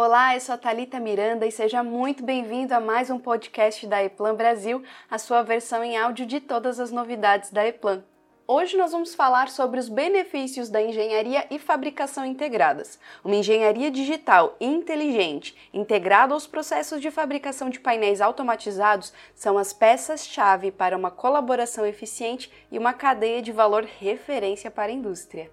[0.00, 4.00] Olá, eu sou a Thalita Miranda e seja muito bem-vindo a mais um podcast da
[4.00, 8.04] Eplan Brasil, a sua versão em áudio de todas as novidades da Eplan.
[8.46, 12.96] Hoje nós vamos falar sobre os benefícios da engenharia e fabricação integradas.
[13.24, 20.70] Uma engenharia digital inteligente, integrada aos processos de fabricação de painéis automatizados, são as peças-chave
[20.70, 25.50] para uma colaboração eficiente e uma cadeia de valor referência para a indústria.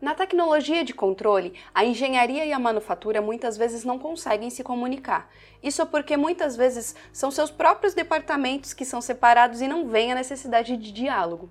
[0.00, 5.28] Na tecnologia de controle, a engenharia e a manufatura muitas vezes não conseguem se comunicar.
[5.60, 10.14] Isso porque muitas vezes são seus próprios departamentos que são separados e não vem a
[10.14, 11.50] necessidade de diálogo.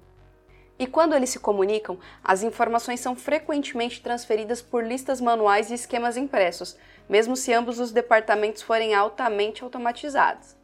[0.80, 6.16] E quando eles se comunicam, as informações são frequentemente transferidas por listas manuais e esquemas
[6.16, 6.78] impressos,
[7.10, 10.57] mesmo se ambos os departamentos forem altamente automatizados.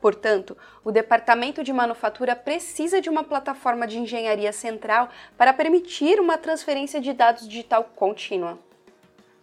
[0.00, 6.38] Portanto, o departamento de manufatura precisa de uma plataforma de engenharia central para permitir uma
[6.38, 8.58] transferência de dados digital contínua.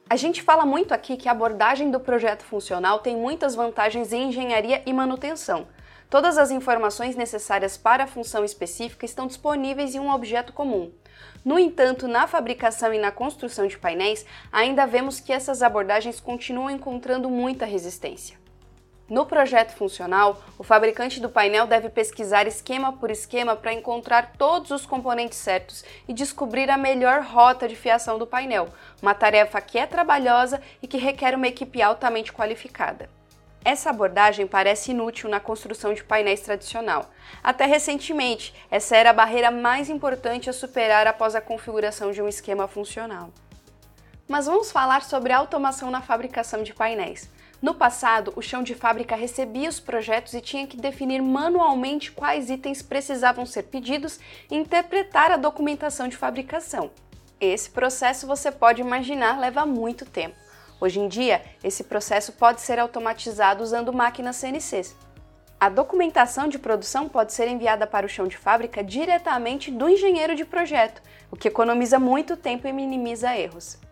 [0.08, 4.30] A gente fala muito aqui que a abordagem do projeto funcional tem muitas vantagens em
[4.30, 5.68] engenharia e manutenção.
[6.10, 10.92] Todas as informações necessárias para a função específica estão disponíveis em um objeto comum.
[11.44, 16.70] No entanto, na fabricação e na construção de painéis, ainda vemos que essas abordagens continuam
[16.70, 18.45] encontrando muita resistência.
[19.08, 24.72] No projeto funcional, o fabricante do painel deve pesquisar esquema por esquema para encontrar todos
[24.72, 28.68] os componentes certos e descobrir a melhor rota de fiação do painel,
[29.00, 33.08] uma tarefa que é trabalhosa e que requer uma equipe altamente qualificada.
[33.64, 37.12] Essa abordagem parece inútil na construção de painéis tradicional.
[37.44, 42.28] Até recentemente, essa era a barreira mais importante a superar após a configuração de um
[42.28, 43.30] esquema funcional.
[44.28, 47.30] Mas vamos falar sobre automação na fabricação de painéis.
[47.62, 52.50] No passado, o chão de fábrica recebia os projetos e tinha que definir manualmente quais
[52.50, 56.90] itens precisavam ser pedidos e interpretar a documentação de fabricação.
[57.40, 60.36] Esse processo, você pode imaginar, leva muito tempo.
[60.82, 64.96] Hoje em dia, esse processo pode ser automatizado usando máquinas CNCs.
[65.60, 70.36] A documentação de produção pode ser enviada para o chão de fábrica diretamente do engenheiro
[70.36, 71.02] de projeto,
[71.32, 73.85] o que economiza muito tempo e minimiza erros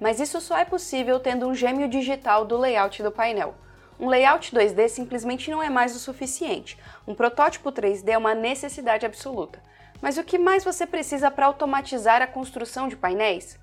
[0.00, 3.54] mas isso só é possível tendo um gêmeo digital do layout do painel.
[3.98, 6.78] Um layout 2D simplesmente não é mais o suficiente.
[7.06, 9.62] Um protótipo 3D é uma necessidade absoluta.
[10.02, 13.58] Mas o que mais você precisa para automatizar a construção de painéis?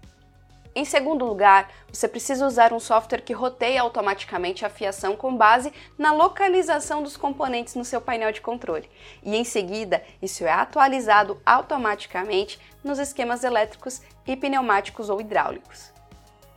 [0.76, 5.72] Em segundo lugar, você precisa usar um software que roteia automaticamente a fiação com base
[6.00, 8.90] na localização dos componentes no seu painel de controle.
[9.22, 15.94] E em seguida, isso é atualizado automaticamente nos esquemas elétricos e pneumáticos ou hidráulicos.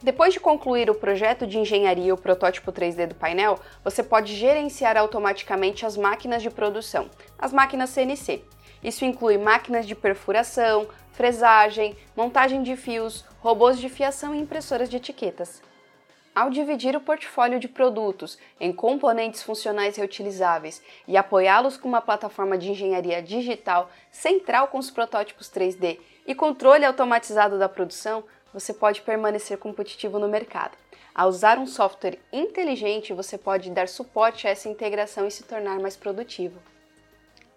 [0.02, 4.34] Depois de concluir o projeto de engenharia e o protótipo 3D do painel, você pode
[4.34, 7.08] gerenciar automaticamente as máquinas de produção,
[7.38, 8.44] as máquinas CNC.
[8.84, 14.98] Isso inclui máquinas de perfuração, fresagem, montagem de fios, robôs de fiação e impressoras de
[14.98, 15.62] etiquetas.
[16.34, 22.58] Ao dividir o portfólio de produtos em componentes funcionais reutilizáveis e apoiá-los com uma plataforma
[22.58, 28.22] de engenharia digital central com os protótipos 3D e controle automatizado da produção,
[28.56, 30.78] você pode permanecer competitivo no mercado.
[31.14, 35.78] Ao usar um software inteligente, você pode dar suporte a essa integração e se tornar
[35.78, 36.58] mais produtivo.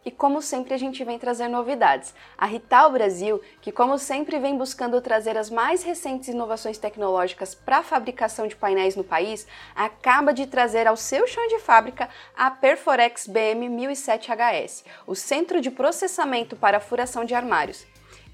[0.03, 2.13] E como sempre a gente vem trazer novidades.
[2.37, 7.77] A Rital Brasil, que como sempre vem buscando trazer as mais recentes inovações tecnológicas para
[7.77, 12.51] a fabricação de painéis no país, acaba de trazer ao seu chão de fábrica a
[12.51, 17.87] Perforex BM 1007HS, o centro de processamento para furação de armários.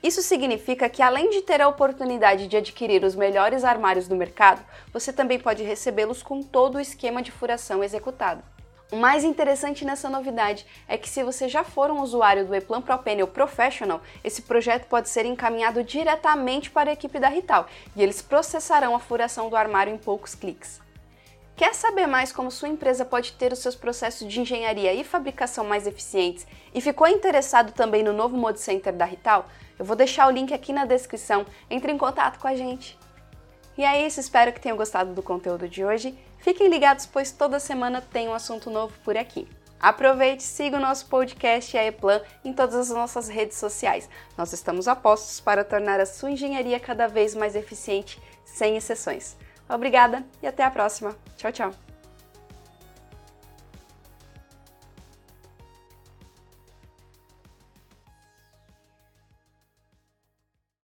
[0.03, 4.63] Isso significa que, além de ter a oportunidade de adquirir os melhores armários do mercado,
[4.93, 8.43] você também pode recebê-los com todo o esquema de furação executado.
[8.91, 12.81] O mais interessante nessa novidade é que se você já for um usuário do Eplan
[12.81, 18.03] Pro Panel Professional, esse projeto pode ser encaminhado diretamente para a equipe da Rital e
[18.03, 20.84] eles processarão a furação do armário em poucos cliques.
[21.55, 25.63] Quer saber mais como sua empresa pode ter os seus processos de engenharia e fabricação
[25.63, 29.47] mais eficientes e ficou interessado também no novo Mode Center da Rital?
[29.79, 31.45] Eu vou deixar o link aqui na descrição.
[31.69, 32.99] Entre em contato com a gente.
[33.77, 36.17] E é isso, espero que tenham gostado do conteúdo de hoje.
[36.39, 39.47] Fiquem ligados, pois toda semana tem um assunto novo por aqui.
[39.79, 44.09] Aproveite, siga o nosso podcast e a Eplan em todas as nossas redes sociais.
[44.37, 49.37] Nós estamos a postos para tornar a sua engenharia cada vez mais eficiente, sem exceções.
[49.69, 51.15] Obrigada e até a próxima.
[51.37, 51.84] Tchau, tchau.